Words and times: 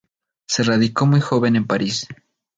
Se 0.47 0.63
radicó 0.63 1.05
muy 1.05 1.21
joven 1.21 1.55
en 1.55 1.67
París. 1.67 2.07